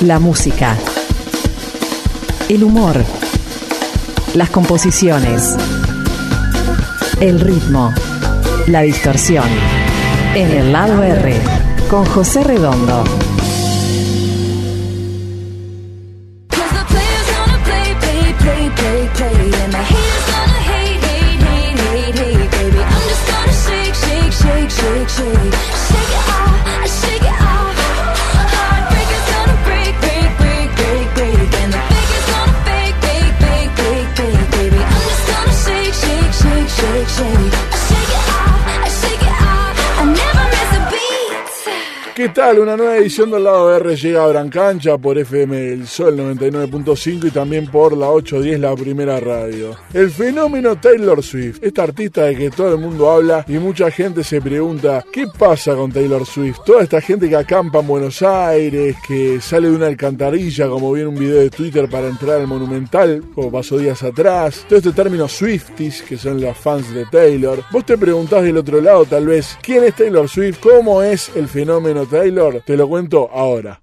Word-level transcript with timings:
La 0.00 0.18
música. 0.18 0.78
El 2.48 2.64
humor. 2.64 3.04
Las 4.34 4.48
composiciones. 4.48 5.56
El 7.20 7.38
ritmo. 7.38 7.92
La 8.66 8.80
distorsión. 8.80 9.48
En 10.34 10.50
el 10.52 10.72
lado 10.72 11.02
R. 11.02 11.38
Con 11.90 12.06
José 12.06 12.42
Redondo. 12.42 13.04
Tal? 42.30 42.58
Una 42.58 42.76
nueva 42.76 42.96
edición 42.96 43.30
del 43.30 43.44
lado 43.44 43.74
R 43.76 43.96
llega 43.96 44.24
a 44.24 44.28
Brancancha 44.28 44.96
por 44.98 45.18
FM 45.18 45.72
El 45.72 45.86
Sol 45.86 46.16
99.5 46.16 47.26
y 47.26 47.30
también 47.30 47.66
por 47.66 47.96
la 47.96 48.10
810 48.10 48.60
La 48.60 48.74
Primera 48.76 49.18
Radio. 49.18 49.76
El 49.92 50.10
fenómeno 50.10 50.76
Taylor 50.76 51.22
Swift, 51.22 51.58
esta 51.62 51.82
artista 51.82 52.24
de 52.24 52.36
que 52.36 52.50
todo 52.50 52.74
el 52.74 52.78
mundo 52.78 53.10
habla 53.10 53.44
y 53.48 53.54
mucha 53.54 53.90
gente 53.90 54.22
se 54.22 54.40
pregunta 54.40 55.04
¿qué 55.12 55.26
pasa 55.26 55.74
con 55.74 55.90
Taylor 55.90 56.24
Swift? 56.24 56.58
Toda 56.64 56.82
esta 56.82 57.00
gente 57.00 57.28
que 57.28 57.36
acampa 57.36 57.80
en 57.80 57.86
Buenos 57.86 58.22
Aires, 58.22 58.96
que 59.06 59.40
sale 59.40 59.68
de 59.68 59.76
una 59.76 59.86
alcantarilla 59.86 60.68
como 60.68 60.92
vi 60.92 61.00
en 61.00 61.08
un 61.08 61.18
video 61.18 61.40
de 61.40 61.50
Twitter 61.50 61.88
para 61.88 62.08
entrar 62.08 62.40
al 62.40 62.46
Monumental, 62.46 63.24
como 63.34 63.50
pasó 63.50 63.78
días 63.78 64.02
atrás. 64.02 64.64
Todo 64.68 64.78
este 64.78 64.92
término 64.92 65.26
Swifties, 65.28 66.02
que 66.02 66.16
son 66.16 66.40
las 66.40 66.56
fans 66.56 66.92
de 66.94 67.06
Taylor. 67.06 67.64
Vos 67.72 67.84
te 67.84 67.98
preguntás 67.98 68.42
del 68.44 68.56
otro 68.56 68.80
lado 68.80 69.04
tal 69.04 69.26
vez, 69.26 69.58
¿quién 69.62 69.84
es 69.84 69.94
Taylor 69.96 70.28
Swift? 70.28 70.60
¿Cómo 70.60 71.02
es 71.02 71.30
el 71.34 71.48
fenómeno 71.48 72.06
Taylor? 72.06 72.20
Te 72.64 72.76
lo 72.76 72.88
cuento 72.88 73.28
ahora. 73.32 73.80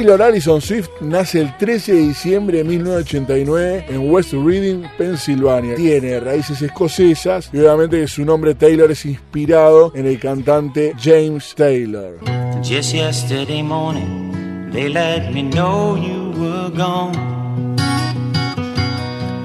Taylor 0.00 0.22
Allison 0.22 0.62
Swift 0.62 0.88
nace 1.02 1.42
el 1.42 1.54
13 1.58 1.92
de 1.92 2.00
diciembre 2.08 2.56
de 2.56 2.64
1989 2.64 3.84
en 3.86 4.10
West 4.10 4.32
Reading, 4.32 4.84
Pensilvania. 4.96 5.74
Tiene 5.74 6.18
raíces 6.20 6.62
escocesas 6.62 7.50
y 7.52 7.58
obviamente 7.58 8.08
su 8.08 8.24
nombre 8.24 8.54
Taylor 8.54 8.90
es 8.90 9.04
inspirado 9.04 9.92
en 9.94 10.06
el 10.06 10.18
cantante 10.18 10.94
James 10.98 11.54
Taylor. 11.54 12.18
Just 12.62 12.94
yesterday 12.94 13.62
morning, 13.62 14.70
they 14.72 14.88
let 14.88 15.32
me 15.34 15.42
know 15.42 15.98
you 15.98 16.32
were 16.40 16.70
gone. 16.70 17.76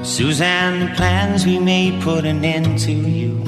Suzanne, 0.05 0.85
the 0.85 0.95
plans 0.95 1.45
we 1.45 1.59
made 1.59 2.01
put 2.01 2.23
an 2.23 2.45
end 2.45 2.79
to 2.79 2.93
you. 2.93 3.43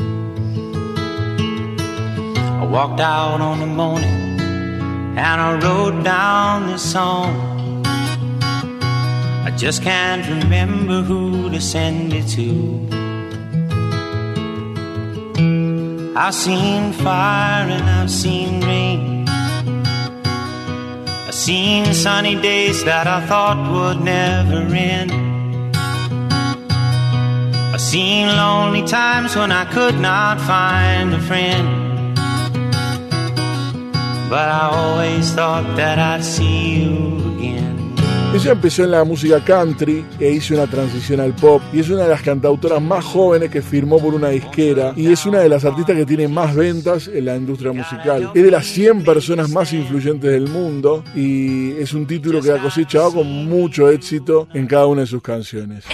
I 2.62 2.68
walked 2.70 3.00
out 3.00 3.40
on 3.40 3.62
the 3.62 3.66
morning 3.66 4.37
and 5.18 5.42
I 5.42 5.54
wrote 5.60 6.04
down 6.04 6.68
this 6.68 6.92
song. 6.92 7.84
I 9.48 9.52
just 9.58 9.82
can't 9.82 10.24
remember 10.30 11.02
who 11.02 11.50
to 11.50 11.60
send 11.60 12.14
it 12.14 12.28
to. 12.38 12.88
I've 16.16 16.36
seen 16.36 16.94
fire 16.94 17.68
and 17.68 17.90
I've 17.90 18.12
seen 18.12 18.62
rain. 18.62 19.26
I've 21.28 21.34
seen 21.34 21.92
sunny 21.96 22.40
days 22.40 22.84
that 22.84 23.08
I 23.08 23.26
thought 23.26 23.58
would 23.74 24.04
never 24.06 24.72
end. 24.72 25.12
I've 27.74 27.82
seen 27.82 28.28
lonely 28.28 28.84
times 28.86 29.36
when 29.36 29.52
I 29.52 29.66
could 29.66 30.00
not 30.00 30.40
find 30.42 31.12
a 31.12 31.20
friend. 31.22 31.87
But 34.30 34.50
I 34.50 34.70
always 34.74 35.34
thought 35.34 35.78
that 35.78 35.98
I'd 35.98 36.22
see 36.22 36.84
you 36.84 37.36
again. 37.38 37.96
Ella 38.36 38.52
empezó 38.52 38.84
en 38.84 38.92
la 38.92 39.06
música 39.06 39.40
country 39.40 40.06
e 40.20 40.32
hizo 40.32 40.54
una 40.54 40.68
transición 40.68 41.22
al 41.22 41.34
pop 41.34 41.62
y 41.72 41.80
es 41.80 41.90
una 41.90 42.04
de 42.04 42.10
las 42.10 42.22
cantautoras 42.22 42.82
más 42.82 43.06
jóvenes 43.06 43.50
que 43.50 43.62
firmó 43.62 44.00
por 44.00 44.14
una 44.14 44.28
disquera 44.28 44.92
y 44.98 45.10
es 45.14 45.26
una 45.26 45.40
de 45.40 45.48
las 45.48 45.64
artistas 45.64 45.96
que 45.96 46.06
tiene 46.06 46.28
más 46.28 46.54
ventas 46.54 47.08
en 47.08 47.24
la 47.24 47.38
industria 47.38 47.72
musical. 47.72 48.32
Es 48.36 48.44
de 48.44 48.52
las 48.52 48.66
100 48.66 49.06
personas 49.06 49.50
más 49.50 49.72
influyentes 49.72 50.30
del 50.30 50.50
mundo 50.50 51.06
y 51.16 51.72
es 51.78 51.94
un 51.94 52.06
título 52.06 52.42
que 52.42 52.52
ha 52.52 52.62
cosechado 52.62 53.14
con 53.14 53.46
mucho 53.46 53.90
éxito 53.90 54.50
en 54.54 54.68
cada 54.68 54.88
una 54.88 55.02
de 55.02 55.08
sus 55.08 55.22
canciones. 55.22 55.86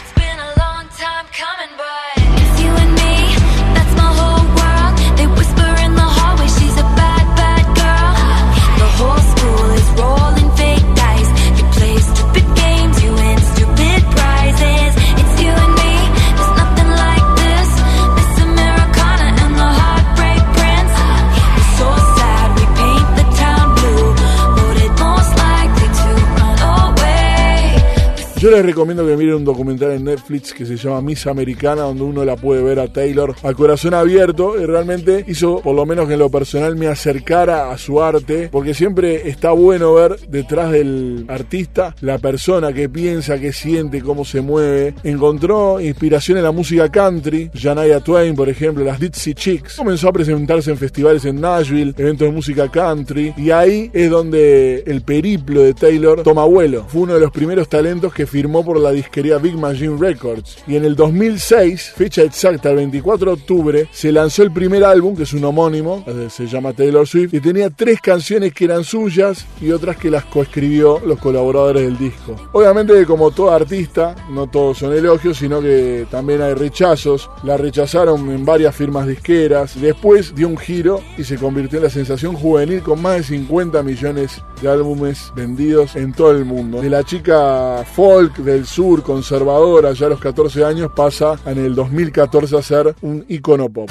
Yo 28.43 28.51
les 28.51 28.65
recomiendo 28.65 29.07
que 29.07 29.15
miren 29.15 29.35
un 29.35 29.45
documental 29.45 29.91
en 29.91 30.03
Netflix 30.03 30.53
que 30.53 30.65
se 30.65 30.75
llama 30.75 30.99
Miss 30.99 31.27
Americana, 31.27 31.83
donde 31.83 32.03
uno 32.03 32.25
la 32.25 32.35
puede 32.35 32.61
ver 32.61 32.77
a 32.77 32.91
Taylor 32.91 33.33
a 33.41 33.53
corazón 33.53 33.93
abierto. 33.93 34.61
Y 34.61 34.65
realmente 34.65 35.23
hizo, 35.29 35.61
por 35.61 35.73
lo 35.73 35.85
menos 35.85 36.09
que 36.09 36.15
en 36.15 36.19
lo 36.19 36.29
personal, 36.29 36.75
me 36.75 36.87
acercara 36.87 37.71
a 37.71 37.77
su 37.77 38.03
arte, 38.03 38.49
porque 38.51 38.73
siempre 38.73 39.29
está 39.29 39.51
bueno 39.51 39.93
ver 39.93 40.19
detrás 40.27 40.73
del 40.73 41.23
artista 41.29 41.95
la 42.01 42.17
persona 42.17 42.73
que 42.73 42.89
piensa, 42.89 43.39
que 43.39 43.53
siente, 43.53 44.01
cómo 44.01 44.25
se 44.25 44.41
mueve. 44.41 44.93
Encontró 45.05 45.79
inspiración 45.79 46.37
en 46.37 46.43
la 46.43 46.51
música 46.51 46.91
country, 46.91 47.49
Janaya 47.53 48.01
Twain, 48.01 48.35
por 48.35 48.49
ejemplo, 48.49 48.83
las 48.83 48.99
Ditsy 48.99 49.35
Chicks. 49.35 49.77
Comenzó 49.77 50.09
a 50.09 50.11
presentarse 50.11 50.69
en 50.69 50.77
festivales 50.77 51.23
en 51.23 51.39
Nashville, 51.39 51.93
eventos 51.97 52.27
de 52.27 52.33
música 52.33 52.69
country, 52.69 53.33
y 53.37 53.51
ahí 53.51 53.89
es 53.93 54.09
donde 54.09 54.83
el 54.85 55.01
periplo 55.01 55.61
de 55.61 55.73
Taylor 55.73 56.23
toma 56.23 56.43
vuelo. 56.43 56.83
Fue 56.89 57.03
uno 57.03 57.13
de 57.13 57.21
los 57.21 57.31
primeros 57.31 57.69
talentos 57.69 58.13
que 58.13 58.32
firmó 58.33 58.65
por 58.65 58.79
la 58.79 58.91
disquería 58.91 59.37
Big 59.37 59.55
Machine 59.55 59.95
Records. 59.95 60.57
Y 60.65 60.75
en 60.75 60.85
el 60.85 60.95
2006, 60.95 61.93
fecha 61.95 62.23
exacta, 62.23 62.71
el 62.71 62.77
24 62.77 63.27
de 63.27 63.41
octubre, 63.41 63.87
se 63.91 64.11
lanzó 64.11 64.41
el 64.41 64.51
primer 64.51 64.83
álbum, 64.83 65.15
que 65.15 65.21
es 65.21 65.33
un 65.33 65.45
homónimo, 65.45 66.03
eh, 66.07 66.29
se 66.31 66.47
llama 66.47 66.73
Taylor 66.73 67.07
Swift, 67.07 67.31
y 67.35 67.39
tenía 67.39 67.69
tres 67.69 68.01
canciones 68.01 68.51
que 68.51 68.65
eran 68.65 68.83
suyas 68.83 69.45
y 69.61 69.69
otras 69.69 69.97
que 69.97 70.09
las 70.09 70.25
coescribió 70.25 70.99
los 71.05 71.19
colaboradores 71.19 71.83
del 71.83 71.95
disco. 71.95 72.35
Obviamente, 72.53 73.05
como 73.05 73.29
toda 73.29 73.55
artista, 73.55 74.15
no 74.31 74.47
todos 74.47 74.79
son 74.79 74.93
elogios, 74.93 75.37
sino 75.37 75.61
que 75.61 76.07
también 76.09 76.41
hay 76.41 76.55
rechazos. 76.55 77.29
La 77.43 77.55
rechazaron 77.55 78.31
en 78.31 78.43
varias 78.43 78.75
firmas 78.75 79.05
disqueras. 79.05 79.79
Después 79.79 80.33
dio 80.33 80.47
un 80.47 80.57
giro 80.57 81.03
y 81.19 81.23
se 81.23 81.37
convirtió 81.37 81.77
en 81.77 81.83
la 81.83 81.91
sensación 81.91 82.33
juvenil 82.33 82.81
con 82.81 82.99
más 82.99 83.17
de 83.17 83.23
50 83.25 83.83
millones 83.83 84.41
de 84.63 84.69
álbumes 84.69 85.31
vendidos 85.35 85.95
en 85.95 86.13
todo 86.13 86.31
el 86.31 86.45
mundo. 86.45 86.81
De 86.81 86.89
la 86.89 87.03
chica 87.03 87.83
folk 87.93 88.37
del 88.37 88.65
sur, 88.65 89.03
conservadora, 89.03 89.91
ya 89.91 90.05
a 90.05 90.09
los 90.09 90.19
14 90.19 90.63
años, 90.63 90.91
pasa 90.95 91.37
en 91.45 91.57
el 91.57 91.75
2014 91.75 92.57
a 92.57 92.61
ser 92.61 92.95
un 93.01 93.25
icono 93.27 93.69
pop. 93.69 93.89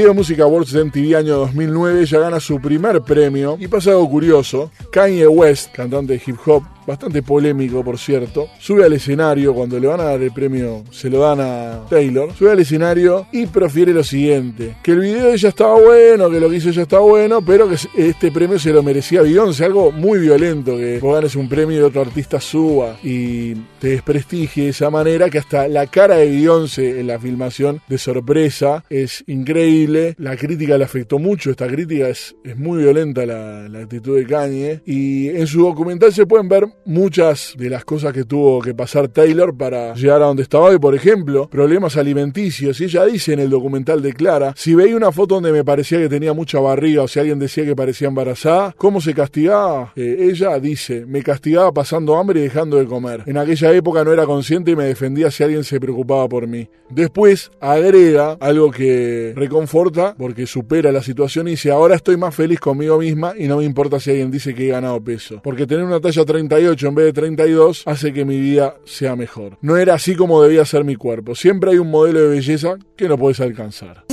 Video 0.00 0.14
Music 0.14 0.40
Awards 0.40 0.72
de 0.72 0.82
MTV 0.82 1.14
año 1.14 1.36
2009, 1.36 2.00
ella 2.00 2.20
gana 2.20 2.40
su 2.40 2.58
primer 2.58 3.02
premio 3.02 3.58
y 3.60 3.68
pasa 3.68 3.90
algo 3.90 4.08
curioso. 4.08 4.70
Kanye 4.90 5.26
West, 5.26 5.72
cantante 5.72 6.14
de 6.14 6.22
hip 6.26 6.36
hop, 6.46 6.64
bastante 6.86 7.22
polémico 7.22 7.84
por 7.84 7.98
cierto, 7.98 8.48
sube 8.58 8.84
al 8.84 8.92
escenario 8.92 9.54
cuando 9.54 9.78
le 9.78 9.86
van 9.86 10.00
a 10.00 10.04
dar 10.04 10.20
el 10.20 10.32
premio, 10.32 10.82
se 10.90 11.08
lo 11.08 11.20
dan 11.20 11.38
a 11.40 11.86
Taylor, 11.88 12.34
sube 12.34 12.50
al 12.50 12.58
escenario 12.58 13.26
y 13.32 13.46
profiere 13.46 13.92
lo 13.92 14.02
siguiente, 14.02 14.76
que 14.82 14.92
el 14.92 15.00
video 15.00 15.26
de 15.26 15.34
ella 15.34 15.50
estaba 15.50 15.80
bueno, 15.80 16.28
que 16.28 16.40
lo 16.40 16.50
que 16.50 16.56
hizo 16.56 16.70
ella 16.70 16.82
estaba 16.82 17.02
bueno, 17.02 17.44
pero 17.44 17.68
que 17.68 17.76
este 17.96 18.32
premio 18.32 18.58
se 18.58 18.72
lo 18.72 18.82
merecía 18.82 19.22
Beyoncé, 19.22 19.64
algo 19.64 19.92
muy 19.92 20.18
violento, 20.18 20.76
que 20.76 20.98
vos 20.98 21.14
ganes 21.14 21.36
un 21.36 21.48
premio 21.48 21.78
y 21.78 21.82
otro 21.82 22.00
artista 22.00 22.40
suba 22.40 22.98
y 23.04 23.54
te 23.78 23.90
desprestigie 23.90 24.64
de 24.64 24.70
esa 24.70 24.90
manera 24.90 25.30
que 25.30 25.38
hasta 25.38 25.68
la 25.68 25.86
cara 25.86 26.16
de 26.16 26.28
Beyoncé 26.28 26.98
en 26.98 27.06
la 27.06 27.20
filmación 27.20 27.80
de 27.88 27.98
sorpresa 27.98 28.84
es 28.90 29.22
increíble, 29.28 30.16
la 30.18 30.36
crítica 30.36 30.76
le 30.76 30.84
afectó 30.84 31.20
mucho, 31.20 31.50
esta 31.50 31.68
crítica 31.68 32.08
es, 32.08 32.34
muy 32.56 32.82
violenta 32.82 33.24
la, 33.24 33.68
la 33.68 33.78
actitud 33.78 34.16
de 34.16 34.26
Kanye 34.26 34.79
y 34.84 35.28
en 35.28 35.46
su 35.46 35.62
documental 35.62 36.12
se 36.12 36.26
pueden 36.26 36.48
ver 36.48 36.66
muchas 36.84 37.54
de 37.56 37.70
las 37.70 37.84
cosas 37.84 38.12
que 38.12 38.24
tuvo 38.24 38.60
que 38.60 38.74
pasar 38.74 39.08
Taylor 39.08 39.56
para 39.56 39.94
llegar 39.94 40.22
a 40.22 40.26
donde 40.26 40.42
estaba 40.42 40.66
hoy, 40.66 40.78
por 40.78 40.94
ejemplo, 40.94 41.48
problemas 41.48 41.96
alimenticios. 41.96 42.80
Y 42.80 42.84
ella 42.84 43.04
dice 43.04 43.32
en 43.32 43.40
el 43.40 43.50
documental 43.50 44.02
de 44.02 44.12
Clara, 44.12 44.54
si 44.56 44.74
veía 44.74 44.96
una 44.96 45.12
foto 45.12 45.36
donde 45.36 45.52
me 45.52 45.64
parecía 45.64 45.98
que 45.98 46.08
tenía 46.08 46.32
mucha 46.32 46.60
barriga 46.60 47.02
o 47.02 47.08
si 47.08 47.18
alguien 47.18 47.38
decía 47.38 47.64
que 47.64 47.76
parecía 47.76 48.08
embarazada, 48.08 48.74
¿cómo 48.76 49.00
se 49.00 49.14
castigaba? 49.14 49.92
Eh, 49.96 50.28
ella 50.30 50.58
dice, 50.58 51.06
me 51.06 51.22
castigaba 51.22 51.72
pasando 51.72 52.16
hambre 52.16 52.40
y 52.40 52.44
dejando 52.44 52.76
de 52.76 52.86
comer. 52.86 53.22
En 53.26 53.38
aquella 53.38 53.72
época 53.72 54.04
no 54.04 54.12
era 54.12 54.26
consciente 54.26 54.72
y 54.72 54.76
me 54.76 54.84
defendía 54.84 55.30
si 55.30 55.42
alguien 55.42 55.64
se 55.64 55.80
preocupaba 55.80 56.28
por 56.28 56.46
mí. 56.46 56.68
Después 56.90 57.50
agrega 57.60 58.36
algo 58.40 58.70
que 58.70 59.32
reconforta 59.36 60.14
porque 60.18 60.46
supera 60.46 60.92
la 60.92 61.02
situación 61.02 61.48
y 61.48 61.52
dice, 61.52 61.70
ahora 61.70 61.94
estoy 61.94 62.16
más 62.16 62.34
feliz 62.34 62.60
conmigo 62.60 62.98
misma 62.98 63.34
y 63.38 63.46
no 63.46 63.58
me 63.58 63.64
importa 63.64 64.00
si 64.00 64.10
alguien 64.10 64.30
dice 64.30 64.54
que 64.54 64.69
ganado 64.70 65.02
peso. 65.02 65.40
Porque 65.42 65.66
tener 65.66 65.84
una 65.84 66.00
talla 66.00 66.24
38 66.24 66.88
en 66.88 66.94
vez 66.94 67.06
de 67.06 67.12
32 67.12 67.82
hace 67.86 68.12
que 68.12 68.24
mi 68.24 68.40
vida 68.40 68.76
sea 68.84 69.16
mejor. 69.16 69.58
No 69.60 69.76
era 69.76 69.94
así 69.94 70.14
como 70.14 70.42
debía 70.42 70.64
ser 70.64 70.84
mi 70.84 70.96
cuerpo. 70.96 71.34
Siempre 71.34 71.72
hay 71.72 71.78
un 71.78 71.90
modelo 71.90 72.20
de 72.20 72.28
belleza 72.28 72.76
que 72.96 73.08
no 73.08 73.18
puedes 73.18 73.40
alcanzar. 73.40 74.09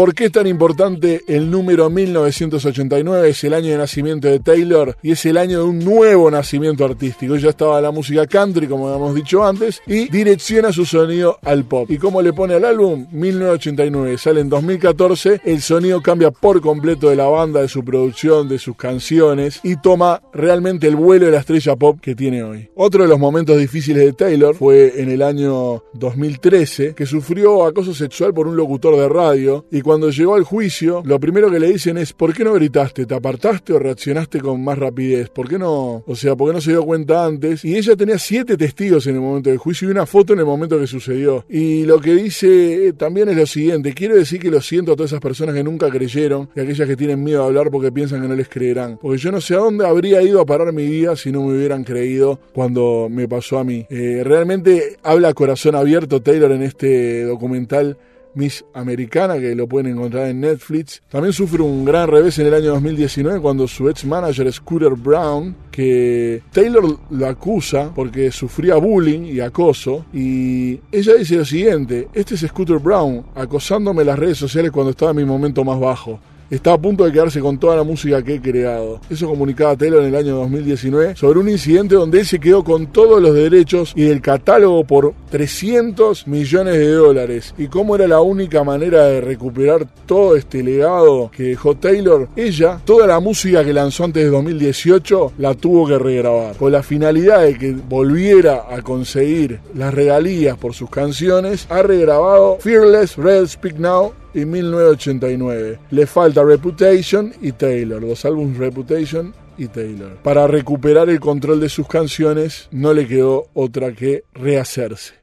¿Por 0.00 0.14
qué 0.14 0.24
es 0.24 0.32
tan 0.32 0.46
importante 0.46 1.24
el 1.26 1.50
número 1.50 1.90
1989? 1.90 3.28
Es 3.28 3.44
el 3.44 3.52
año 3.52 3.68
de 3.68 3.76
nacimiento 3.76 4.28
de 4.28 4.40
Taylor 4.40 4.96
y 5.02 5.10
es 5.10 5.26
el 5.26 5.36
año 5.36 5.58
de 5.58 5.64
un 5.64 5.78
nuevo 5.78 6.30
nacimiento 6.30 6.86
artístico. 6.86 7.36
Ya 7.36 7.50
estaba 7.50 7.78
la 7.82 7.90
música 7.90 8.26
country, 8.26 8.66
como 8.66 8.88
habíamos 8.88 9.14
dicho 9.14 9.44
antes, 9.44 9.82
y 9.86 10.08
direcciona 10.08 10.72
su 10.72 10.86
sonido 10.86 11.38
al 11.42 11.66
pop. 11.66 11.90
¿Y 11.90 11.98
cómo 11.98 12.22
le 12.22 12.32
pone 12.32 12.54
al 12.54 12.64
álbum? 12.64 13.08
1989. 13.12 14.16
Sale 14.16 14.40
en 14.40 14.48
2014. 14.48 15.42
El 15.44 15.60
sonido 15.60 16.00
cambia 16.00 16.30
por 16.30 16.62
completo 16.62 17.10
de 17.10 17.16
la 17.16 17.26
banda, 17.26 17.60
de 17.60 17.68
su 17.68 17.84
producción, 17.84 18.48
de 18.48 18.58
sus 18.58 18.76
canciones 18.76 19.60
y 19.62 19.76
toma 19.82 20.22
realmente 20.32 20.86
el 20.86 20.96
vuelo 20.96 21.26
de 21.26 21.32
la 21.32 21.40
estrella 21.40 21.76
pop 21.76 21.98
que 22.00 22.14
tiene 22.14 22.42
hoy. 22.42 22.70
Otro 22.74 23.02
de 23.02 23.08
los 23.10 23.18
momentos 23.18 23.58
difíciles 23.58 24.02
de 24.02 24.14
Taylor 24.14 24.54
fue 24.54 25.02
en 25.02 25.10
el 25.10 25.20
año 25.20 25.82
2013, 25.92 26.94
que 26.94 27.04
sufrió 27.04 27.66
acoso 27.66 27.92
sexual 27.92 28.32
por 28.32 28.48
un 28.48 28.56
locutor 28.56 28.96
de 28.96 29.06
radio 29.06 29.66
y 29.70 29.82
cuando 29.90 30.10
llegó 30.10 30.36
al 30.36 30.44
juicio, 30.44 31.02
lo 31.04 31.18
primero 31.18 31.50
que 31.50 31.58
le 31.58 31.72
dicen 31.72 31.98
es, 31.98 32.12
¿por 32.12 32.32
qué 32.32 32.44
no 32.44 32.52
gritaste? 32.52 33.06
¿Te 33.06 33.14
apartaste 33.16 33.72
o 33.72 33.78
reaccionaste 33.80 34.38
con 34.38 34.62
más 34.62 34.78
rapidez? 34.78 35.30
¿Por 35.30 35.48
qué 35.48 35.58
no? 35.58 36.04
O 36.06 36.14
sea, 36.14 36.36
¿por 36.36 36.48
qué 36.48 36.54
no 36.54 36.60
se 36.60 36.70
dio 36.70 36.84
cuenta 36.84 37.24
antes? 37.24 37.64
Y 37.64 37.76
ella 37.76 37.96
tenía 37.96 38.16
siete 38.16 38.56
testigos 38.56 39.08
en 39.08 39.16
el 39.16 39.20
momento 39.20 39.50
del 39.50 39.58
juicio 39.58 39.88
y 39.88 39.90
una 39.90 40.06
foto 40.06 40.32
en 40.32 40.38
el 40.38 40.44
momento 40.44 40.78
que 40.78 40.86
sucedió. 40.86 41.44
Y 41.48 41.86
lo 41.86 42.00
que 42.00 42.14
dice 42.14 42.86
eh, 42.86 42.92
también 42.92 43.30
es 43.30 43.36
lo 43.36 43.46
siguiente, 43.46 43.92
quiero 43.92 44.14
decir 44.14 44.38
que 44.38 44.48
lo 44.48 44.60
siento 44.60 44.92
a 44.92 44.94
todas 44.94 45.10
esas 45.10 45.20
personas 45.20 45.56
que 45.56 45.64
nunca 45.64 45.90
creyeron 45.90 46.48
y 46.54 46.60
aquellas 46.60 46.86
que 46.86 46.94
tienen 46.94 47.24
miedo 47.24 47.42
a 47.42 47.46
hablar 47.46 47.68
porque 47.68 47.90
piensan 47.90 48.22
que 48.22 48.28
no 48.28 48.36
les 48.36 48.48
creerán. 48.48 48.96
Porque 49.02 49.18
yo 49.18 49.32
no 49.32 49.40
sé 49.40 49.54
a 49.54 49.58
dónde 49.58 49.84
habría 49.84 50.22
ido 50.22 50.40
a 50.40 50.46
parar 50.46 50.72
mi 50.72 50.86
vida 50.86 51.16
si 51.16 51.32
no 51.32 51.42
me 51.42 51.56
hubieran 51.56 51.82
creído 51.82 52.38
cuando 52.52 53.08
me 53.10 53.26
pasó 53.26 53.58
a 53.58 53.64
mí. 53.64 53.88
Eh, 53.90 54.22
realmente 54.22 54.98
habla 55.02 55.34
corazón 55.34 55.74
abierto 55.74 56.22
Taylor 56.22 56.52
en 56.52 56.62
este 56.62 57.24
documental 57.24 57.96
Miss 58.34 58.64
Americana, 58.74 59.38
que 59.38 59.54
lo 59.54 59.66
pueden 59.66 59.92
encontrar 59.92 60.28
en 60.28 60.40
Netflix. 60.40 61.02
También 61.08 61.32
sufre 61.32 61.62
un 61.62 61.84
gran 61.84 62.08
revés 62.08 62.38
en 62.38 62.46
el 62.46 62.54
año 62.54 62.70
2019 62.72 63.40
cuando 63.40 63.66
su 63.66 63.88
ex 63.88 64.04
manager 64.04 64.52
Scooter 64.52 64.94
Brown, 64.94 65.54
que 65.70 66.42
Taylor 66.52 66.98
lo 67.10 67.26
acusa 67.26 67.92
porque 67.94 68.30
sufría 68.30 68.76
bullying 68.76 69.22
y 69.22 69.40
acoso, 69.40 70.04
y 70.12 70.80
ella 70.92 71.14
dice 71.14 71.36
lo 71.36 71.44
siguiente, 71.44 72.08
este 72.14 72.34
es 72.34 72.40
Scooter 72.40 72.78
Brown 72.78 73.24
acosándome 73.34 74.02
en 74.02 74.08
las 74.08 74.18
redes 74.18 74.38
sociales 74.38 74.70
cuando 74.70 74.90
estaba 74.90 75.10
en 75.12 75.18
mi 75.18 75.24
momento 75.24 75.64
más 75.64 75.78
bajo. 75.78 76.20
Está 76.50 76.72
a 76.72 76.78
punto 76.78 77.04
de 77.04 77.12
quedarse 77.12 77.38
con 77.38 77.58
toda 77.58 77.76
la 77.76 77.84
música 77.84 78.20
que 78.24 78.34
he 78.34 78.40
creado. 78.40 79.00
Eso 79.08 79.28
comunicaba 79.28 79.76
Taylor 79.76 80.02
en 80.02 80.08
el 80.08 80.16
año 80.16 80.34
2019 80.34 81.14
sobre 81.14 81.38
un 81.38 81.48
incidente 81.48 81.94
donde 81.94 82.18
él 82.18 82.26
se 82.26 82.40
quedó 82.40 82.64
con 82.64 82.88
todos 82.88 83.22
los 83.22 83.34
derechos 83.34 83.92
y 83.94 84.06
el 84.06 84.20
catálogo 84.20 84.82
por 84.82 85.14
300 85.30 86.26
millones 86.26 86.76
de 86.76 86.90
dólares. 86.90 87.54
Y 87.56 87.68
cómo 87.68 87.94
era 87.94 88.08
la 88.08 88.20
única 88.20 88.64
manera 88.64 89.06
de 89.06 89.20
recuperar 89.20 89.86
todo 90.06 90.34
este 90.34 90.64
legado 90.64 91.30
que 91.30 91.44
dejó 91.44 91.76
Taylor. 91.76 92.28
Ella, 92.34 92.80
toda 92.84 93.06
la 93.06 93.20
música 93.20 93.64
que 93.64 93.72
lanzó 93.72 94.02
antes 94.02 94.24
de 94.24 94.30
2018, 94.30 95.34
la 95.38 95.54
tuvo 95.54 95.86
que 95.86 95.98
regrabar. 96.00 96.56
Con 96.56 96.72
la 96.72 96.82
finalidad 96.82 97.42
de 97.42 97.56
que 97.56 97.76
volviera 97.88 98.64
a 98.68 98.82
conseguir 98.82 99.60
las 99.76 99.94
regalías 99.94 100.58
por 100.58 100.74
sus 100.74 100.90
canciones, 100.90 101.68
ha 101.70 101.82
regrabado 101.82 102.58
Fearless, 102.58 103.16
Red 103.16 103.46
Speak 103.46 103.78
Now 103.78 104.14
y 104.34 104.44
1989. 104.44 105.78
Le 105.90 106.06
falta 106.06 106.42
Reputation 106.42 107.32
y 107.40 107.52
Taylor, 107.52 108.02
los 108.02 108.24
álbumes 108.24 108.58
Reputation 108.58 109.34
y 109.56 109.68
Taylor. 109.68 110.16
Para 110.22 110.46
recuperar 110.46 111.10
el 111.10 111.20
control 111.20 111.60
de 111.60 111.68
sus 111.68 111.86
canciones, 111.86 112.68
no 112.70 112.92
le 112.92 113.06
quedó 113.06 113.46
otra 113.54 113.92
que 113.92 114.24
rehacerse. 114.34 115.20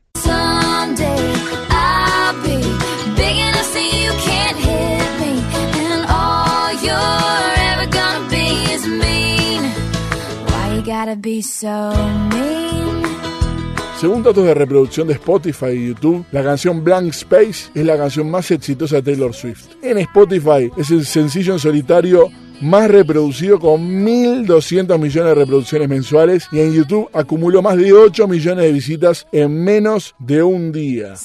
Gotta 10.88 11.18
be 11.18 11.42
so 11.42 11.92
mean? 12.32 12.67
Según 14.00 14.22
datos 14.22 14.46
de 14.46 14.54
reproducción 14.54 15.08
de 15.08 15.16
Spotify 15.16 15.72
y 15.72 15.88
YouTube, 15.88 16.24
la 16.32 16.44
canción 16.44 16.84
Blank 16.84 17.08
Space 17.08 17.72
es 17.74 17.84
la 17.84 17.98
canción 17.98 18.30
más 18.30 18.52
exitosa 18.52 18.98
de 18.98 19.02
Taylor 19.02 19.34
Swift. 19.34 19.70
En 19.82 19.98
Spotify 19.98 20.70
es 20.78 20.92
el 20.92 21.04
sencillo 21.04 21.54
en 21.54 21.60
solitario 21.60 22.30
más 22.62 22.92
reproducido 22.92 23.60
con 23.60 24.06
1.200 24.06 25.00
millones 25.00 25.30
de 25.30 25.36
reproducciones 25.36 25.90
mensuales 25.90 26.48
y 26.52 26.60
en 26.60 26.74
YouTube 26.74 27.10
acumuló 27.12 27.64
más 27.64 27.76
de 27.76 27.92
8 27.92 28.28
millones 28.28 28.66
de 28.66 28.72
visitas 28.72 29.26
en 29.32 29.64
menos 29.64 30.14
de 30.20 30.44
un 30.44 30.72
día. 30.72 31.16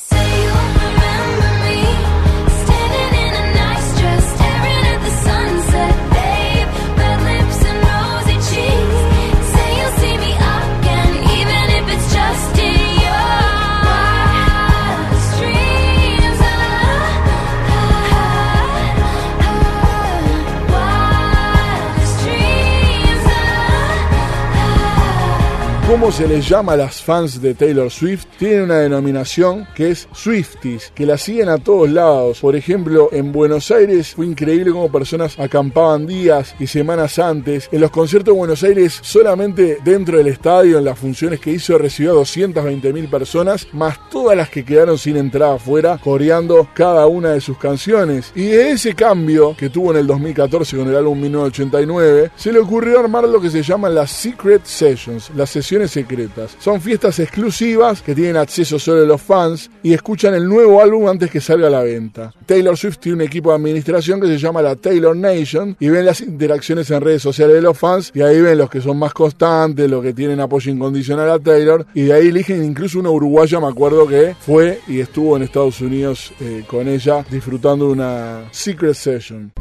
Cómo 26.02 26.11
se 26.11 26.26
les 26.26 26.49
llama 26.49 26.73
a 26.73 26.76
las 26.76 27.00
fans 27.00 27.40
de 27.40 27.54
Taylor 27.54 27.88
Swift, 27.88 28.25
tienen 28.37 28.62
una 28.62 28.78
denominación 28.78 29.68
que 29.73 29.92
es 29.92 30.09
Swifties, 30.12 30.90
que 30.97 31.06
la 31.06 31.16
siguen 31.16 31.49
a 31.49 31.59
todos 31.59 31.88
lados. 31.88 32.40
Por 32.40 32.56
ejemplo, 32.56 33.11
en 33.12 33.30
Buenos 33.30 33.71
Aires 33.71 34.16
fue 34.16 34.26
increíble 34.26 34.73
cómo 34.73 34.90
personas 34.90 35.38
acampaban 35.38 36.09
días 36.09 36.56
y 36.59 36.66
semanas 36.66 37.21
antes. 37.21 37.68
En 37.71 37.80
los 37.80 37.92
conciertos 37.92 38.35
de 38.35 38.38
Buenos 38.38 38.64
Aires, 38.64 38.99
solamente 39.00 39.78
dentro 39.85 40.18
del 40.18 40.26
estadio, 40.26 40.78
en 40.78 40.87
las 40.87 40.99
funciones 40.99 41.38
que 41.38 41.52
hizo, 41.52 41.78
recibió 41.78 42.11
a 42.11 42.14
220 42.14 42.92
mil 42.92 43.09
personas, 43.09 43.68
más 43.73 44.11
todas 44.11 44.37
las 44.37 44.50
que 44.50 44.64
quedaron 44.64 44.99
sin 44.99 45.16
entrada 45.16 45.54
afuera, 45.54 46.00
coreando 46.02 46.66
cada 46.75 47.06
una 47.06 47.30
de 47.30 47.40
sus 47.40 47.59
canciones. 47.59 48.32
Y 48.35 48.47
de 48.47 48.73
ese 48.73 48.97
cambio 48.97 49.54
que 49.56 49.71
tuvo 49.71 49.92
en 49.92 49.99
el 49.99 50.09
2014 50.09 50.76
con 50.78 50.88
el 50.88 50.97
álbum 50.97 51.21
1989, 51.21 52.32
se 52.35 52.52
le 52.52 52.59
ocurrió 52.59 52.99
armar 52.99 53.28
lo 53.28 53.40
que 53.40 53.50
se 53.50 53.62
llaman 53.62 53.94
las 53.94 54.11
Secret 54.11 54.64
Sessions, 54.64 55.30
las 55.37 55.49
sesiones 55.49 55.91
secretas. 55.92 56.56
Son 56.58 56.80
fiestas 56.80 57.18
exclusivas 57.18 58.02
que 58.02 58.14
tienen 58.14 58.37
acceso 58.37 58.78
solo 58.78 59.04
los 59.06 59.20
fans 59.20 59.70
y 59.82 59.92
escuchan 59.92 60.34
el 60.34 60.49
nuevo 60.49 60.80
álbum 60.80 61.08
antes 61.08 61.30
que 61.30 61.40
salga 61.40 61.68
a 61.68 61.70
la 61.70 61.82
venta. 61.82 62.32
Taylor 62.46 62.76
Swift 62.76 62.99
tiene 62.99 63.16
un 63.16 63.22
equipo 63.22 63.50
de 63.50 63.56
administración 63.56 64.20
que 64.20 64.26
se 64.26 64.38
llama 64.38 64.62
la 64.62 64.76
Taylor 64.76 65.16
Nation 65.16 65.76
y 65.78 65.88
ven 65.88 66.06
las 66.06 66.20
interacciones 66.20 66.90
en 66.90 67.00
redes 67.00 67.22
sociales 67.22 67.56
de 67.56 67.62
los 67.62 67.78
fans 67.78 68.11
y 68.14 68.22
ahí 68.22 68.40
ven 68.40 68.58
los 68.58 68.70
que 68.70 68.80
son 68.80 68.99
más 68.99 69.12
constantes, 69.12 69.90
los 69.90 70.02
que 70.02 70.12
tienen 70.12 70.40
apoyo 70.40 70.70
incondicional 70.70 71.30
a 71.30 71.38
Taylor 71.38 71.87
y 71.94 72.02
de 72.02 72.12
ahí 72.12 72.28
eligen 72.28 72.64
incluso 72.64 72.99
una 72.99 73.11
uruguaya, 73.11 73.61
me 73.61 73.68
acuerdo 73.68 74.06
que 74.06 74.34
fue 74.40 74.80
y 74.88 75.00
estuvo 75.00 75.37
en 75.37 75.42
Estados 75.42 75.80
Unidos 75.80 76.32
eh, 76.40 76.64
con 76.66 76.88
ella 76.88 77.25
disfrutando 77.30 77.87
de 77.87 77.92
una 77.92 78.49
Secret 78.50 78.94
Session. 78.94 79.52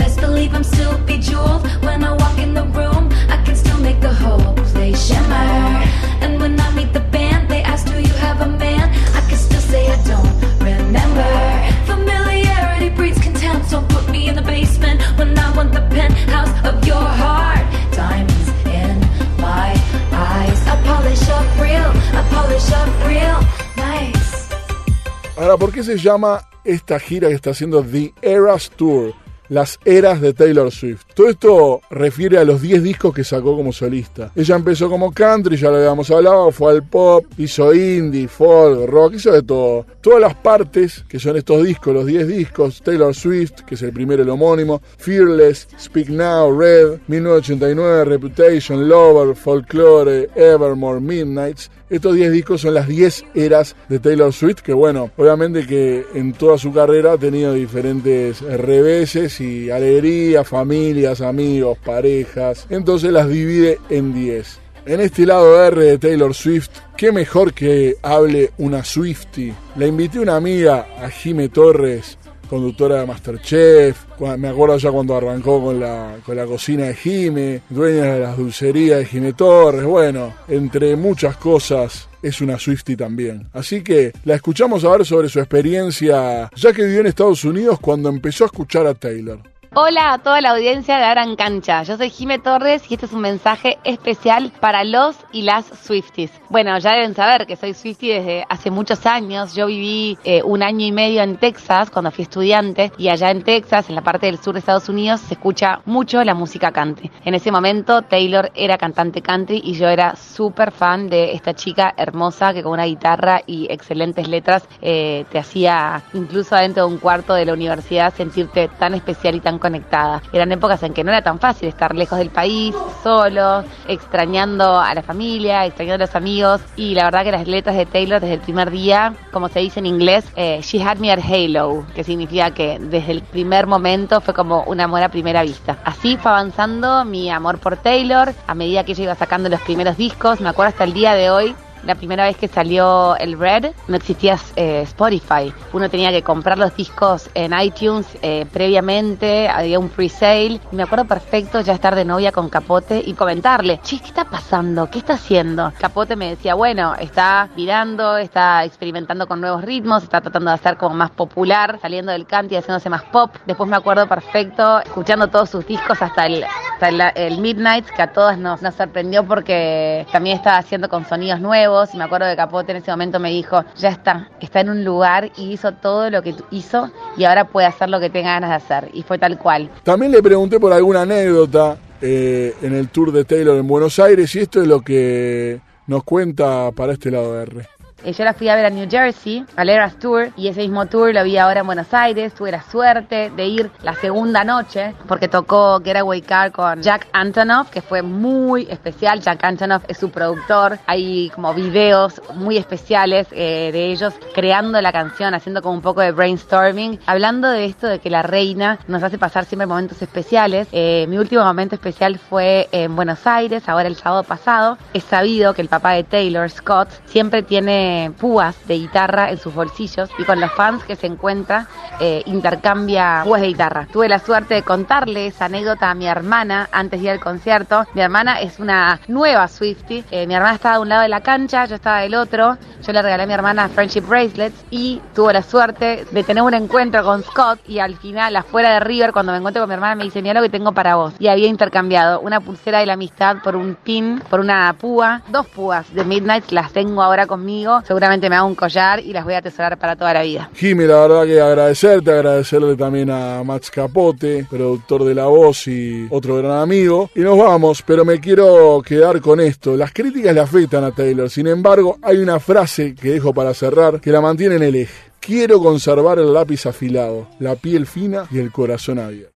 ¿Por 25.57 25.71
qué 25.71 25.83
se 25.83 25.97
llama 25.97 26.47
esta 26.63 26.99
gira 26.99 27.27
que 27.27 27.35
está 27.35 27.51
haciendo 27.51 27.83
The 27.83 28.13
Eras 28.21 28.69
Tour? 28.69 29.13
Las 29.51 29.81
eras 29.83 30.21
de 30.21 30.33
Taylor 30.33 30.71
Swift. 30.71 31.01
Todo 31.13 31.27
esto 31.27 31.81
refiere 31.89 32.37
a 32.37 32.45
los 32.45 32.61
10 32.61 32.83
discos 32.83 33.13
que 33.13 33.25
sacó 33.25 33.57
como 33.57 33.73
solista. 33.73 34.31
Ella 34.33 34.55
empezó 34.55 34.89
como 34.89 35.11
country, 35.11 35.57
ya 35.57 35.69
lo 35.69 35.75
habíamos 35.75 36.09
hablado, 36.09 36.51
fue 36.51 36.71
al 36.71 36.83
pop, 36.87 37.25
hizo 37.37 37.73
indie, 37.73 38.29
folk, 38.29 38.89
rock, 38.89 39.15
hizo 39.15 39.33
de 39.33 39.43
todo. 39.43 39.85
Todas 39.99 40.21
las 40.21 40.35
partes 40.35 41.03
que 41.05 41.19
son 41.19 41.35
estos 41.35 41.65
discos, 41.65 41.93
los 41.93 42.05
10 42.05 42.29
discos, 42.29 42.81
Taylor 42.81 43.13
Swift, 43.13 43.63
que 43.67 43.75
es 43.75 43.81
el 43.81 43.91
primero, 43.91 44.23
el 44.23 44.29
homónimo, 44.29 44.81
Fearless, 44.97 45.67
Speak 45.77 46.07
Now, 46.07 46.57
Red, 46.57 46.99
1989, 47.07 48.05
Reputation, 48.05 48.87
Lover, 48.87 49.35
Folklore, 49.35 50.29
Evermore, 50.33 51.01
Midnights, 51.01 51.69
estos 51.91 52.15
10 52.15 52.31
discos 52.31 52.61
son 52.61 52.73
las 52.73 52.87
10 52.87 53.25
eras 53.35 53.75
de 53.89 53.99
Taylor 53.99 54.31
Swift, 54.31 54.61
que 54.61 54.71
bueno, 54.71 55.11
obviamente 55.17 55.67
que 55.67 56.05
en 56.13 56.31
toda 56.31 56.57
su 56.57 56.71
carrera 56.71 57.11
ha 57.11 57.17
tenido 57.17 57.51
diferentes 57.53 58.39
reveses 58.39 59.40
y 59.41 59.69
alegrías, 59.69 60.47
familias, 60.47 61.21
amigos, 61.21 61.77
parejas. 61.83 62.67
Entonces 62.69 63.11
las 63.11 63.27
divide 63.27 63.79
en 63.89 64.13
10. 64.13 64.59
En 64.85 64.99
este 64.99 65.25
lado 65.25 65.63
R 65.63 65.79
de 65.79 65.97
Taylor 65.99 66.33
Swift, 66.33 66.69
qué 66.97 67.11
mejor 67.11 67.53
que 67.53 67.97
hable 68.01 68.51
una 68.57 68.83
Swiftie. 68.83 69.53
La 69.75 69.85
invité 69.85 70.17
a 70.17 70.21
una 70.21 70.35
amiga, 70.35 70.87
a 70.99 71.09
Jime 71.09 71.49
Torres, 71.49 72.17
conductora 72.51 72.99
de 72.99 73.07
Masterchef. 73.07 74.19
Me 74.37 74.49
acuerdo 74.49 74.77
ya 74.77 74.91
cuando 74.91 75.15
arrancó 75.15 75.63
con 75.63 75.79
la, 75.79 76.17
con 76.25 76.35
la 76.35 76.45
cocina 76.45 76.83
de 76.83 76.95
Jime, 76.95 77.61
dueña 77.69 78.13
de 78.13 78.19
las 78.19 78.37
dulcerías 78.37 78.99
de 78.99 79.05
Jime 79.05 79.31
Torres. 79.31 79.85
Bueno, 79.85 80.33
entre 80.49 80.97
muchas 80.97 81.37
cosas, 81.37 82.09
es 82.21 82.41
una 82.41 82.59
Swiftie 82.59 82.97
también. 82.97 83.47
Así 83.53 83.81
que 83.81 84.11
la 84.25 84.35
escuchamos 84.35 84.83
a 84.83 84.89
ver 84.89 85.05
sobre 85.05 85.29
su 85.29 85.39
experiencia, 85.39 86.49
ya 86.53 86.73
que 86.73 86.83
vivió 86.83 86.99
en 86.99 87.07
Estados 87.07 87.45
Unidos 87.45 87.79
cuando 87.79 88.09
empezó 88.09 88.43
a 88.43 88.47
escuchar 88.47 88.85
a 88.85 88.95
Taylor. 88.95 89.39
Hola 89.73 90.11
a 90.11 90.17
toda 90.17 90.41
la 90.41 90.49
audiencia 90.49 90.97
de 90.97 91.09
Gran 91.11 91.37
Cancha. 91.37 91.83
Yo 91.83 91.95
soy 91.95 92.09
Jime 92.09 92.39
Torres 92.39 92.83
y 92.89 92.95
este 92.95 93.05
es 93.05 93.13
un 93.13 93.21
mensaje 93.21 93.79
especial 93.85 94.51
para 94.59 94.83
los 94.83 95.15
y 95.31 95.43
las 95.43 95.65
Swifties. 95.65 96.29
Bueno, 96.49 96.77
ya 96.79 96.91
deben 96.91 97.15
saber 97.15 97.47
que 97.47 97.55
soy 97.55 97.73
Swiftie 97.73 98.15
desde 98.15 98.45
hace 98.49 98.69
muchos 98.69 99.05
años. 99.05 99.55
Yo 99.55 99.67
viví 99.67 100.17
eh, 100.25 100.43
un 100.43 100.61
año 100.61 100.85
y 100.85 100.91
medio 100.91 101.21
en 101.21 101.37
Texas 101.37 101.89
cuando 101.89 102.11
fui 102.11 102.23
estudiante 102.23 102.91
y 102.97 103.07
allá 103.07 103.31
en 103.31 103.43
Texas, 103.43 103.87
en 103.87 103.95
la 103.95 104.01
parte 104.01 104.25
del 104.25 104.39
sur 104.39 104.51
de 104.51 104.59
Estados 104.59 104.89
Unidos, 104.89 105.21
se 105.21 105.35
escucha 105.35 105.79
mucho 105.85 106.21
la 106.25 106.33
música 106.33 106.73
country. 106.73 107.09
En 107.23 107.33
ese 107.33 107.49
momento 107.49 108.01
Taylor 108.01 108.51
era 108.53 108.77
cantante 108.77 109.21
country 109.21 109.61
y 109.63 109.75
yo 109.75 109.87
era 109.87 110.17
súper 110.17 110.73
fan 110.73 111.07
de 111.07 111.31
esta 111.31 111.53
chica 111.53 111.93
hermosa 111.95 112.53
que 112.53 112.61
con 112.61 112.73
una 112.73 112.87
guitarra 112.87 113.41
y 113.47 113.71
excelentes 113.71 114.27
letras 114.27 114.67
eh, 114.81 115.23
te 115.31 115.39
hacía 115.39 116.03
incluso 116.13 116.57
adentro 116.57 116.85
de 116.85 116.93
un 116.93 116.99
cuarto 116.99 117.33
de 117.33 117.45
la 117.45 117.53
universidad 117.53 118.13
sentirte 118.13 118.67
tan 118.77 118.95
especial 118.95 119.35
y 119.35 119.39
tan 119.39 119.60
conectada. 119.61 120.21
Eran 120.33 120.51
épocas 120.51 120.83
en 120.83 120.93
que 120.93 121.05
no 121.05 121.11
era 121.11 121.21
tan 121.21 121.39
fácil 121.39 121.69
estar 121.69 121.95
lejos 121.95 122.19
del 122.19 122.29
país, 122.29 122.75
solo, 123.01 123.63
extrañando 123.87 124.77
a 124.77 124.93
la 124.93 125.01
familia, 125.01 125.65
extrañando 125.65 126.03
a 126.03 126.07
los 126.07 126.15
amigos 126.15 126.59
y 126.75 126.93
la 126.95 127.05
verdad 127.05 127.23
que 127.23 127.31
las 127.31 127.47
letras 127.47 127.77
de 127.77 127.85
Taylor 127.85 128.19
desde 128.19 128.33
el 128.33 128.41
primer 128.41 128.71
día, 128.71 129.13
como 129.31 129.47
se 129.47 129.59
dice 129.59 129.79
en 129.79 129.85
inglés, 129.85 130.25
eh, 130.35 130.59
she 130.61 130.83
had 130.83 130.97
me 130.97 131.11
at 131.11 131.19
halo, 131.19 131.85
que 131.95 132.03
significa 132.03 132.51
que 132.51 132.77
desde 132.79 133.13
el 133.13 133.21
primer 133.21 133.67
momento 133.67 134.19
fue 134.19 134.33
como 134.33 134.63
un 134.63 134.81
amor 134.81 135.01
a 135.03 135.09
primera 135.09 135.43
vista. 135.43 135.77
Así 135.85 136.17
fue 136.17 136.31
avanzando 136.31 137.05
mi 137.05 137.29
amor 137.29 137.59
por 137.59 137.77
Taylor 137.77 138.33
a 138.47 138.55
medida 138.55 138.83
que 138.83 138.91
ella 138.91 139.03
iba 139.03 139.15
sacando 139.15 139.47
los 139.47 139.61
primeros 139.61 139.95
discos, 139.95 140.41
me 140.41 140.49
acuerdo 140.49 140.69
hasta 140.69 140.83
el 140.83 140.93
día 140.93 141.13
de 141.13 141.29
hoy 141.29 141.55
la 141.83 141.95
primera 141.95 142.25
vez 142.25 142.37
que 142.37 142.47
salió 142.47 143.15
el 143.17 143.37
Red 143.37 143.71
no 143.87 143.95
existía 143.95 144.37
eh, 144.55 144.81
Spotify. 144.83 145.53
Uno 145.73 145.89
tenía 145.89 146.11
que 146.11 146.21
comprar 146.21 146.57
los 146.57 146.75
discos 146.75 147.29
en 147.33 147.53
iTunes 147.59 148.07
eh, 148.21 148.45
previamente, 148.51 149.47
había 149.49 149.79
un 149.79 149.89
pre-sale. 149.89 150.59
Me 150.71 150.83
acuerdo 150.83 151.05
perfecto 151.05 151.61
ya 151.61 151.73
estar 151.73 151.95
de 151.95 152.05
novia 152.05 152.31
con 152.31 152.49
Capote 152.49 153.01
y 153.05 153.13
comentarle, 153.13 153.79
che, 153.83 153.99
¿qué 153.99 154.07
está 154.07 154.25
pasando? 154.25 154.89
¿Qué 154.89 154.99
está 154.99 155.13
haciendo? 155.13 155.71
Capote 155.79 156.15
me 156.15 156.29
decía, 156.29 156.53
bueno, 156.55 156.95
está 156.95 157.49
mirando, 157.55 158.17
está 158.17 158.63
experimentando 158.63 159.27
con 159.27 159.41
nuevos 159.41 159.63
ritmos, 159.63 160.03
está 160.03 160.21
tratando 160.21 160.51
de 160.51 160.55
hacer 160.55 160.77
como 160.77 160.95
más 160.95 161.11
popular, 161.11 161.79
saliendo 161.81 162.11
del 162.11 162.25
country 162.25 162.55
y 162.55 162.59
haciéndose 162.59 162.89
más 162.89 163.03
pop. 163.03 163.35
Después 163.45 163.69
me 163.69 163.77
acuerdo 163.77 164.07
perfecto 164.07 164.79
escuchando 164.79 165.27
todos 165.27 165.49
sus 165.49 165.65
discos 165.65 166.01
hasta 166.01 166.25
el, 166.25 166.45
el, 166.89 167.37
Midnight, 167.39 167.85
que 167.85 168.01
a 168.01 168.11
todas 168.13 168.37
nos, 168.37 168.61
sorprendió 168.75 169.25
porque 169.25 170.05
también 170.11 170.37
estaba 170.37 170.57
haciendo 170.57 170.89
con 170.89 171.05
sonidos 171.05 171.39
nuevos. 171.39 171.93
Y 171.93 171.97
me 171.97 172.03
acuerdo 172.03 172.27
que 172.29 172.35
Capote 172.35 172.71
en 172.71 172.77
ese 172.77 172.91
momento 172.91 173.19
me 173.19 173.29
dijo, 173.31 173.63
ya 173.77 173.89
está, 173.89 174.29
está 174.39 174.61
en 174.61 174.69
un 174.69 174.83
lugar 174.83 175.31
y 175.37 175.51
hizo 175.51 175.73
todo 175.73 176.09
lo 176.09 176.21
que 176.21 176.35
hizo 176.51 176.91
y 177.17 177.25
ahora 177.25 177.45
puede 177.45 177.67
hacer 177.67 177.89
lo 177.89 177.99
que 177.99 178.09
tenga 178.09 178.33
ganas 178.33 178.49
de 178.49 178.55
hacer. 178.55 178.91
Y 178.93 179.03
fue 179.03 179.17
tal 179.17 179.37
cual. 179.37 179.69
También 179.83 180.11
le 180.11 180.21
pregunté 180.21 180.59
por 180.59 180.73
alguna 180.73 181.01
anécdota 181.01 181.77
eh, 182.01 182.55
en 182.61 182.75
el 182.75 182.89
tour 182.89 183.11
de 183.11 183.25
Taylor 183.25 183.57
en 183.57 183.67
Buenos 183.67 183.99
Aires 183.99 184.35
y 184.35 184.39
esto 184.39 184.61
es 184.61 184.67
lo 184.67 184.81
que 184.81 185.59
nos 185.87 186.03
cuenta 186.03 186.71
para 186.71 186.93
este 186.93 187.11
lado 187.11 187.33
de 187.33 187.43
R. 187.43 187.80
Eh, 188.03 188.13
Yo 188.13 188.23
la 188.23 188.33
fui 188.33 188.49
a 188.49 188.55
ver 188.55 188.65
a 188.65 188.69
New 188.69 188.87
Jersey, 188.89 189.45
al 189.55 189.69
Eras 189.69 189.95
Tour, 189.99 190.29
y 190.35 190.47
ese 190.47 190.61
mismo 190.61 190.85
tour 190.85 191.13
lo 191.13 191.23
vi 191.23 191.37
ahora 191.37 191.61
en 191.61 191.65
Buenos 191.65 191.93
Aires. 191.93 192.33
Tuve 192.33 192.51
la 192.51 192.61
suerte 192.63 193.31
de 193.35 193.45
ir 193.45 193.71
la 193.83 193.93
segunda 193.93 194.43
noche, 194.43 194.93
porque 195.07 195.27
tocó 195.27 195.81
Getaway 195.83 196.21
Car 196.21 196.51
con 196.51 196.81
Jack 196.81 197.07
Antonoff, 197.13 197.69
que 197.69 197.81
fue 197.81 198.01
muy 198.01 198.67
especial. 198.69 199.21
Jack 199.21 199.43
Antonoff 199.43 199.83
es 199.87 199.97
su 199.97 200.09
productor. 200.09 200.79
Hay 200.87 201.29
como 201.35 201.53
videos 201.53 202.21
muy 202.35 202.57
especiales 202.57 203.27
eh, 203.31 203.69
de 203.71 203.91
ellos 203.91 204.13
creando 204.33 204.81
la 204.81 204.91
canción, 204.91 205.33
haciendo 205.33 205.61
como 205.61 205.75
un 205.75 205.81
poco 205.81 206.01
de 206.01 206.11
brainstorming, 206.11 206.99
hablando 207.05 207.47
de 207.49 207.65
esto 207.65 207.87
de 207.87 207.99
que 207.99 208.09
la 208.09 208.21
reina 208.23 208.79
nos 208.87 209.03
hace 209.03 209.17
pasar 209.17 209.45
siempre 209.45 209.65
momentos 209.67 210.01
especiales. 210.01 210.67
Eh, 210.71 211.05
mi 211.07 211.17
último 211.17 211.43
momento 211.43 211.75
especial 211.75 212.17
fue 212.17 212.67
en 212.71 212.95
Buenos 212.95 213.25
Aires, 213.27 213.67
ahora 213.67 213.87
el 213.87 213.95
sábado 213.95 214.23
pasado. 214.23 214.77
Es 214.93 215.03
sabido 215.03 215.53
que 215.53 215.61
el 215.61 215.67
papá 215.69 215.91
de 215.91 216.03
Taylor, 216.03 216.49
Scott, 216.49 216.89
siempre 217.05 217.43
tiene 217.43 217.90
púas 218.19 218.55
de 218.67 218.75
guitarra 218.79 219.31
en 219.31 219.37
sus 219.37 219.53
bolsillos 219.53 220.09
y 220.17 220.23
con 220.23 220.39
los 220.39 220.51
fans 220.51 220.83
que 220.83 220.95
se 220.95 221.07
encuentra 221.07 221.67
eh, 221.99 222.23
intercambia 222.25 223.21
púas 223.23 223.41
de 223.41 223.47
guitarra. 223.47 223.87
Tuve 223.91 224.09
la 224.09 224.19
suerte 224.19 224.55
de 224.55 224.63
contarle 224.63 225.27
esa 225.27 225.45
anécdota 225.45 225.89
a 225.89 225.95
mi 225.95 226.07
hermana 226.07 226.69
antes 226.71 226.99
de 226.99 227.07
ir 227.07 227.11
al 227.11 227.19
concierto. 227.19 227.85
Mi 227.93 228.01
hermana 228.01 228.39
es 228.41 228.59
una 228.59 228.99
nueva 229.07 229.47
Swiftie. 229.47 230.03
Eh, 230.11 230.27
mi 230.27 230.33
hermana 230.33 230.55
estaba 230.55 230.75
de 230.75 230.81
un 230.81 230.89
lado 230.89 231.01
de 231.03 231.09
la 231.09 231.21
cancha, 231.21 231.65
yo 231.65 231.75
estaba 231.75 231.99
del 232.01 232.15
otro. 232.15 232.57
Yo 232.85 232.93
le 232.93 233.01
regalé 233.01 233.23
a 233.23 233.27
mi 233.27 233.33
hermana 233.33 233.69
Friendship 233.69 234.01
Bracelets 234.01 234.65
y 234.71 235.01
tuve 235.13 235.33
la 235.33 235.43
suerte 235.43 236.05
de 236.09 236.23
tener 236.23 236.43
un 236.43 236.53
encuentro 236.53 237.03
con 237.03 237.23
Scott 237.23 237.59
y 237.67 237.79
al 237.79 237.95
final, 237.97 238.35
afuera 238.35 238.73
de 238.73 238.79
River, 238.79 239.11
cuando 239.11 239.31
me 239.31 239.37
encuentro 239.37 239.61
con 239.61 239.69
mi 239.69 239.75
hermana, 239.75 239.95
me 239.95 240.03
dice, 240.03 240.21
mira 240.21 240.33
lo 240.33 240.41
que 240.41 240.49
tengo 240.49 240.71
para 240.71 240.95
vos. 240.95 241.13
Y 241.19 241.27
había 241.27 241.47
intercambiado 241.47 242.19
una 242.19 242.39
pulsera 242.39 242.79
de 242.79 242.85
la 242.85 242.93
amistad 242.93 243.37
por 243.43 243.55
un 243.55 243.75
pin, 243.75 244.21
por 244.29 244.39
una 244.39 244.73
púa, 244.73 245.21
dos 245.29 245.47
púas 245.47 245.93
de 245.93 246.03
Midnight, 246.03 246.51
las 246.51 246.71
tengo 246.71 247.01
ahora 247.01 247.27
conmigo. 247.27 247.80
Seguramente 247.85 248.29
me 248.29 248.35
hago 248.35 248.47
un 248.47 248.55
collar 248.55 248.99
y 248.99 249.13
las 249.13 249.23
voy 249.23 249.33
a 249.33 249.39
atesorar 249.39 249.77
para 249.77 249.95
toda 249.95 250.13
la 250.13 250.23
vida. 250.23 250.49
Jimmy, 250.55 250.85
la 250.85 251.07
verdad 251.07 251.25
que 251.25 251.41
agradecerte, 251.41 252.11
agradecerle 252.11 252.75
también 252.75 253.09
a 253.09 253.43
Max 253.43 253.71
Capote, 253.71 254.45
productor 254.49 255.03
de 255.03 255.15
La 255.15 255.25
Voz 255.25 255.67
y 255.67 256.07
otro 256.09 256.37
gran 256.37 256.59
amigo. 256.59 257.09
Y 257.15 257.21
nos 257.21 257.37
vamos, 257.37 257.81
pero 257.81 258.05
me 258.05 258.19
quiero 258.19 258.81
quedar 258.85 259.21
con 259.21 259.39
esto. 259.39 259.75
Las 259.75 259.91
críticas 259.91 260.33
le 260.33 260.41
afectan 260.41 260.83
a 260.83 260.91
Taylor, 260.91 261.29
sin 261.29 261.47
embargo, 261.47 261.97
hay 262.01 262.17
una 262.17 262.39
frase 262.39 262.95
que 262.95 263.11
dejo 263.11 263.33
para 263.33 263.53
cerrar 263.53 263.99
que 263.99 264.11
la 264.11 264.21
mantiene 264.21 264.55
en 264.55 264.63
el 264.63 264.75
eje. 264.75 265.11
Quiero 265.19 265.59
conservar 265.59 266.17
el 266.17 266.33
lápiz 266.33 266.65
afilado, 266.65 267.27
la 267.39 267.55
piel 267.55 267.85
fina 267.85 268.25
y 268.31 268.39
el 268.39 268.51
corazón 268.51 268.97
abierto. 268.97 269.29